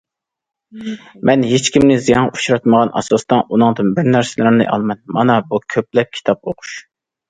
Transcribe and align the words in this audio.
مەن 1.31 1.43
ھېچكىمنى 1.49 1.99
زىيانغا 2.07 2.33
ئۇچراتمىغان 2.39 2.93
ئاساستا 3.03 3.41
ئۇنىڭدىن 3.53 3.95
بىر 4.01 4.13
نەرسىلەرنى 4.19 4.71
ئالىمەن، 4.75 5.05
مانا 5.23 5.41
بۇ 5.55 5.65
كۆپلەپ 5.79 6.15
كىتاب 6.21 6.47
ئوقۇش. 6.57 6.79